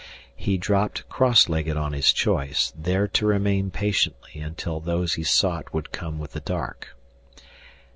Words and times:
He 0.35 0.57
dropped 0.57 1.07
cross 1.09 1.47
legged 1.47 1.77
on 1.77 1.93
his 1.93 2.11
choice, 2.11 2.73
there 2.75 3.07
to 3.09 3.27
remain 3.27 3.69
patiently 3.69 4.41
until 4.41 4.79
those 4.79 5.13
he 5.13 5.21
sought 5.21 5.75
would 5.75 5.91
come 5.91 6.17
with 6.17 6.31
the 6.31 6.39
dark. 6.39 6.97